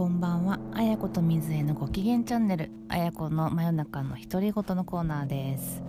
[0.00, 0.58] こんばんは。
[0.72, 2.70] あやこと水へのご機嫌チャンネル。
[2.88, 5.82] あやこの真夜中の独り言のコーナーです。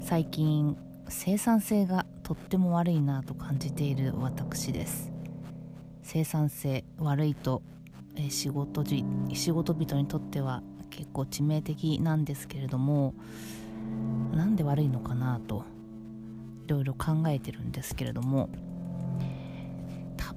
[0.00, 0.76] 最近
[1.08, 5.10] 生産性がとっても悪いなと感じている私です。
[6.02, 7.62] 生産性悪いと
[8.16, 9.02] え仕事じ
[9.32, 13.14] 仕事人にとっては結構致命的なんですけれども
[14.34, 15.64] なんで悪いのかなと
[16.66, 18.50] いろいろ考えてるんですけれども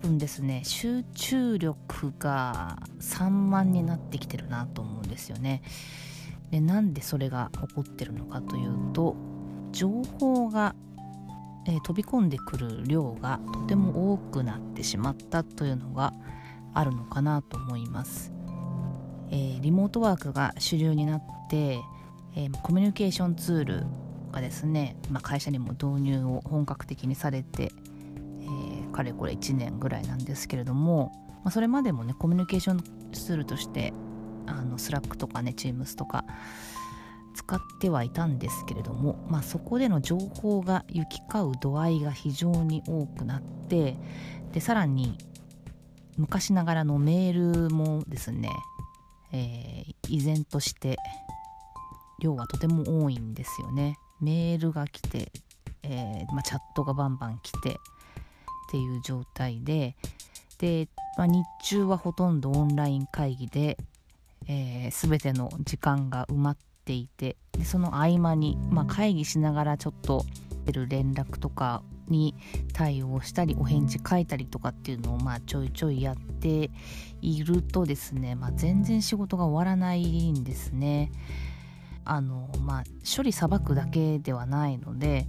[0.06, 5.62] 分ですね集中力が散漫になってきてるなと思うんですよね。
[6.52, 9.16] でなんでそれが起こってるのかというと
[9.72, 10.76] 情報が、
[11.66, 16.14] えー、飛び込んでくる量がとても多くなってしまったというのが
[16.76, 18.32] あるのかなと思います、
[19.32, 21.80] えー、リモートワークが主流になって、
[22.36, 23.84] えー、コミュニケーションツール
[24.32, 27.72] がですね、まあ、会社にも導入を本格的にされて、
[28.96, 31.12] かれこれ1年ぐらいなんですけれども、
[31.44, 33.94] まあ、それまでもねコミュニケーションツールとして
[34.48, 36.24] あの Slack とかね Teams とか
[37.36, 43.98] 使ってはいたんですけれども、まあ、そこでの情報が行き交う度合いが非常に多くなって
[44.54, 45.18] でさらに
[46.18, 48.50] 昔ながらのメールもですね、
[49.34, 50.96] えー、依然として
[52.22, 53.98] 量はとても多いんですよね。
[54.22, 55.30] メールが来て、
[55.84, 57.78] えー、まあ、チャットがバンバン来て
[58.68, 59.96] っていう状態で
[60.58, 63.78] で、まあ、日中はほとんどオンライン会議で、
[64.48, 70.26] えー、全ての時間が埋まっていてでその合間に、まあ、会議しながらちょっと
[70.72, 72.36] 連絡とかに
[72.74, 76.72] 対応したりお返事書いたりとかっていうのをまあちょいちょいやって
[77.22, 81.12] いるとですね、まあ、全然仕事が終わらないんですね。
[82.08, 82.84] あのまあ、
[83.16, 85.26] 処理さばくだけではないので、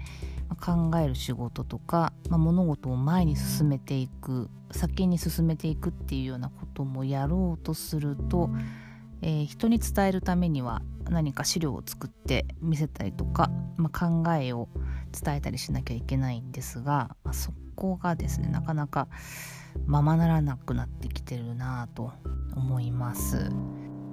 [0.55, 8.51] 考える仕事とか、まあ、物事を前に進めていく先に進めていくっていうようなこともやろうとすると、
[9.23, 14.69] えー、人に伝えるためには何か資料を作って見せたりとか、まあ、考えを
[15.13, 19.09] 伝えたりしなきゃいけないんですが、まあ、そこがですねなかなか
[19.87, 22.13] ままならなくなってきてるなと
[22.55, 23.51] 思います。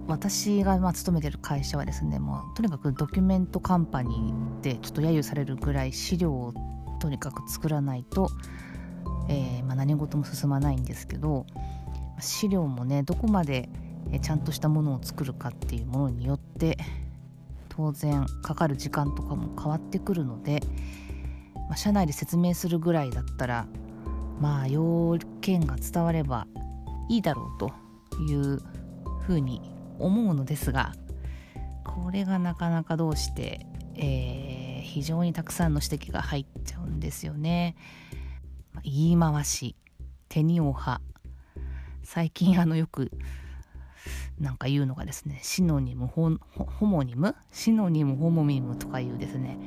[0.08, 6.54] 私がまあ勤めてる会社はですねもうとにかくドキュメントカンパニーでちょっと揶揄されるぐらい資料を
[7.00, 8.30] とにかく作らないと、
[9.30, 11.46] えー、まあ、何事も進まないんですけど
[12.20, 13.70] 資料もねどこまで
[14.22, 16.78] ちゃんとしたものを作るかっていうものによって
[17.70, 20.62] 当然かかる時間とかも変わってくるので、
[21.70, 23.68] まあ、社内で説明するぐらいだったら
[24.40, 26.48] まあ要件が伝われば
[27.10, 27.72] いいだろうと
[28.22, 28.62] いう
[29.22, 30.94] ふうに思うのですが
[31.84, 33.66] これがなかなかどうして、
[33.96, 37.76] えー、非常にたくさんの指摘が入っちゃうんですよね。
[38.84, 39.76] 言い回し
[40.30, 41.02] てにをは
[42.04, 43.12] 最近あのよく
[44.40, 46.32] なんか言うのがですねシノニムホ
[46.82, 47.36] モニム？
[47.52, 49.58] シノニムホモニムとかいうですね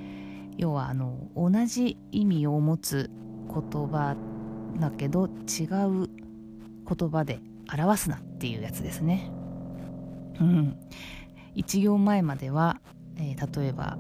[0.59, 3.11] 要はあの同じ意味を持つ
[3.49, 4.17] 言葉
[4.81, 7.39] だけど違う言葉で
[7.73, 9.31] 表すなっていうやつですね。
[10.41, 10.77] うん、
[11.57, 12.81] 1行前までは、
[13.17, 13.99] えー、例えば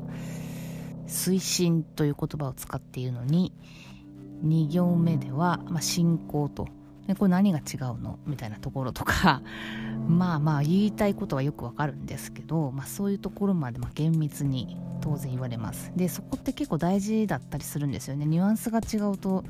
[1.06, 3.52] 「推進」という言葉を使っているのに
[4.44, 6.68] 2行目では「まあ、進行」と。
[7.06, 8.18] でこれ何が違うの？
[8.26, 9.40] みたいなところとか
[10.08, 15.92] まあまあ言いたいことはよくわかるんですけど、まあ、そういうところまでま厳密に当然言われます。
[15.94, 18.26] でそこって結構大事だったりするんですよね。
[18.26, 19.44] ニュアンスが違うと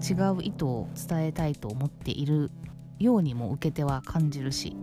[0.00, 2.50] 違う意図を伝えたいと思っている
[2.98, 4.74] ようにも受け手は感じるし。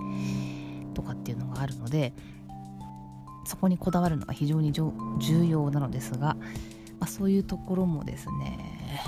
[1.00, 2.14] とかっていうのがあるので
[3.46, 6.36] そこにこだわるのが非常に重要なのですが、
[7.00, 9.02] まあ、そういうところもですね、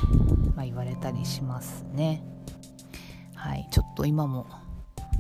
[0.56, 2.24] まあ、言われたりしますね。
[3.35, 4.47] はい、ちょっと今も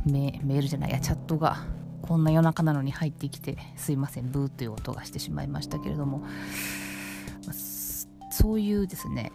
[0.05, 1.57] メールじゃないやチャットが
[2.01, 6.23] こんな夜中なのに入ってきてすいませんブーという音がしてしまいましたけれども、
[8.31, 9.31] そういうですね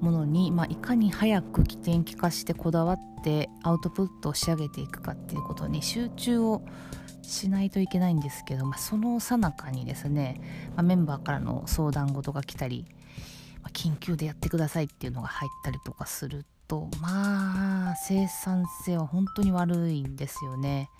[0.00, 6.62] ものに、まあ、いかに早く起点機化してこだわってアウトプットを仕上げていくかっていうことに集中を
[7.22, 10.40] しないといけないんですけど、まあ、そのさなかにですね、
[10.76, 12.86] まあ、メンバーからの相談事が来たり、
[13.62, 20.90] まあ、緊急でやってくださいっていうのが入ったりとかするとまあ生産性は本当に悪いんですよね。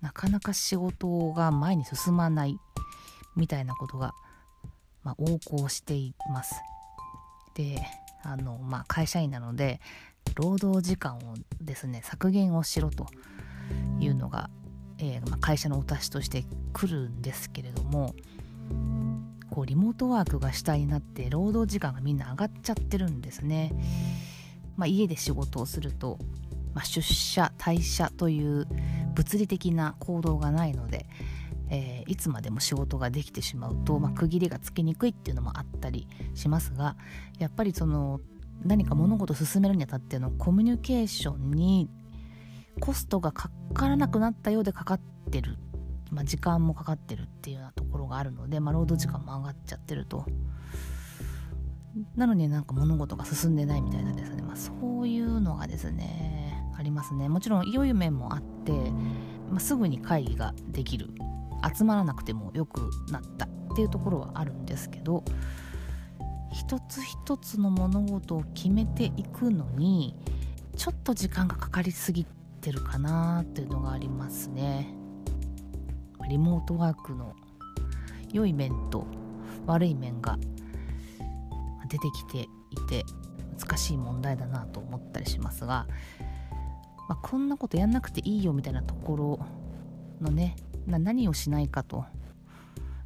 [0.00, 2.58] なかなか仕事が前に進まない
[3.36, 4.14] みたいなことが、
[5.02, 6.54] まあ、横行しています。
[7.54, 7.82] で
[8.22, 9.80] あの、まあ、会社員なので
[10.34, 11.20] 労働時間を
[11.60, 13.06] ですね削減をしろと
[14.00, 14.50] いうのが、
[14.98, 18.14] えー、まあ、会社のお達しとして来るんですけれども
[19.50, 23.72] こうリモートワークが主体になって労働時間がみんな上がっちゃってるんですね。
[24.76, 26.18] まあ、家で仕事をすると
[26.74, 28.66] まあ、出社退社という
[29.14, 31.06] 物理的な行動がないので、
[31.70, 36.96] えー、いつまでも仕事ができてしまうと、まあ、区切りがつけにくいっていうのもあったりしますが
[37.38, 38.20] やっぱりその
[38.64, 41.88] 何か物事を進めるにあたってのコミュニケーションに
[42.80, 45.00] コストがかからなくなったようでかかっ
[45.30, 45.58] てる、
[46.10, 50.26] まあ、時間もかかってるっていうようなところがあるので、まあ、労働時間も上がっちゃってると。
[52.14, 57.28] なのになんか物事が進んでないみたいなですね、まあ、そういうのがですねありますね。
[57.28, 58.72] もちろん良い面もあって、
[59.50, 61.10] まあ、すぐに会議ができる。
[61.76, 65.24] 集まらなくてもよくなったっていうところはあるんですけど
[66.52, 70.16] 一つ一つの物事を決めていくのに
[70.76, 72.26] ちょっと時間がかかりすぎ
[72.60, 74.94] てるかなっていうのがありますね。
[76.28, 77.34] リモートワークの
[78.32, 79.04] 良い面と
[79.66, 80.38] 悪い面が
[81.88, 83.04] 出てきていて
[83.58, 85.86] 難しい問題だなと思ったりしますが、
[87.08, 89.38] まあ、こんなことやんなくていいよみたいなところ
[90.20, 90.54] のね
[90.98, 92.04] 何をしないかと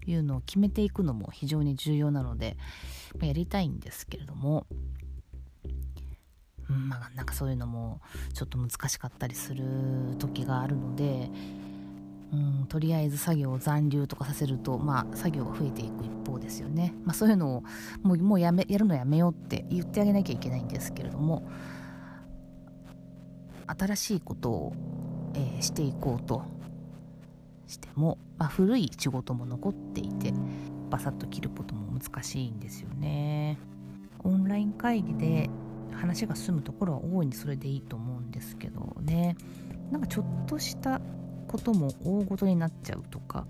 [0.07, 2.57] いうのを決めていくのも非常に重要なので、
[3.15, 4.67] まあ、やりたいんですけれども、
[6.69, 8.01] うん、まあなんかそういうのも
[8.33, 9.65] ちょっと難しかったりする
[10.19, 11.31] 時があるので、
[12.33, 17.63] うん、とりあえず作業を残留とかさせると、まあ、作業が増えていく一方ですよね、まあ、そういうのを
[18.03, 21.49] もうもうやめやるのやめようって言ってあげなきゃいけないんですけれども
[23.67, 24.73] 新しいことを、
[25.35, 26.43] えー、していこうと
[27.67, 30.33] しても、まあ、古い仕事も残っていて
[30.91, 33.59] バサッと切ることも難しいんですよね。
[34.23, 35.51] オンライン会議で
[35.93, 39.37] 話が済むところは大いにそれでいいと思うんですけどね。
[39.91, 41.01] なんかちょっとした
[41.47, 43.47] ことも大ごとになっちゃうとか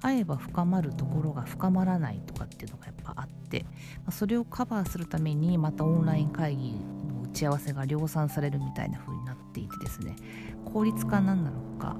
[0.00, 3.64] 会えば深まるところが深まらないとかっていうのがやっぱあって
[4.10, 10.16] それをカバーするためにまたオンライン会議の打ち合わせが量産されるみたいな風になっていてですね
[10.64, 11.96] 効率化何なのか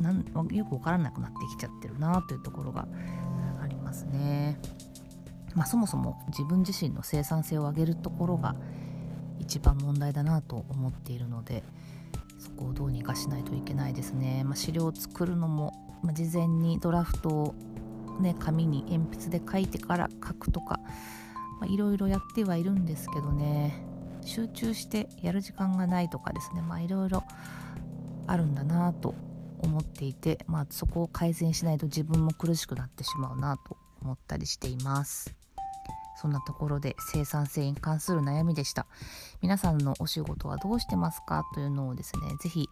[0.00, 2.86] なんよく分からなくなってきちゃってるなというところが
[3.62, 4.58] ありますね。
[5.54, 8.54] まあ、そもそも自分自身の生産性を上げるところが
[9.40, 11.64] 一番問題だなと思っているので
[12.38, 14.44] そこをどうにかしないといけないですね。
[14.44, 17.54] まあ、資料を作るのも、まあ、事前にドラフトを、
[18.20, 20.80] ね、紙に鉛筆で書いてから書くとか
[21.66, 23.84] いろいろやってはいるんですけどね
[24.22, 27.24] 集中してやる時間がないとかですねいろいろ
[28.26, 29.14] あるんだなと
[29.62, 35.34] 思っていて、まあ、そこを改善しないと自分も苦しくなってしまうなと思ったりしています。
[36.20, 38.86] そんなところで生産性に関する悩みでした。
[39.40, 42.68] 皆さんのお仕事はどうしてますかというのをですね是非、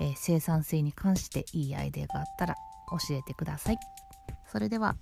[0.00, 2.54] えー、生産性に関していいアイデアがあったら
[2.90, 3.78] 教えてください。
[4.50, 4.96] それでは、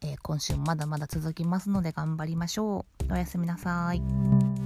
[0.00, 3.12] えー、今週もまだまだ続きますので頑張りましょう。
[3.12, 4.65] おやすみなさい。